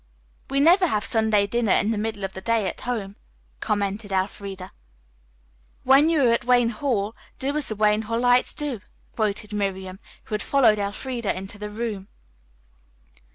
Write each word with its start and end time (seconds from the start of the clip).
"We 0.49 0.59
never 0.59 0.87
have 0.87 1.05
Sunday 1.05 1.45
dinner 1.45 1.73
in 1.73 1.91
the 1.91 1.97
middle 1.99 2.23
of 2.23 2.33
the 2.33 2.41
day 2.41 2.67
at 2.67 2.81
home," 2.81 3.17
commented 3.59 4.11
Elfreda. 4.11 4.71
"When 5.83 6.09
you 6.09 6.23
are 6.23 6.31
at 6.31 6.43
Wayne 6.43 6.69
Hall 6.71 7.15
do 7.37 7.55
as 7.55 7.67
the 7.67 7.75
Wayne 7.75 8.01
Hallites 8.05 8.55
do," 8.55 8.79
quoted 9.15 9.53
Miriam, 9.53 9.99
who 10.23 10.33
had 10.33 10.41
followed 10.41 10.79
Elfreda 10.79 11.37
into 11.37 11.59
the 11.59 11.69
room. 11.69 12.07